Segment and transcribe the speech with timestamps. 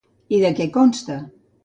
[0.37, 1.19] I de què consta?